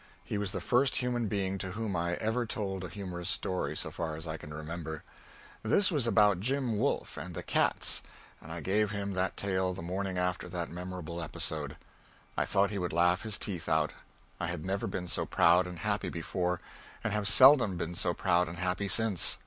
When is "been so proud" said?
14.87-15.67, 17.77-18.47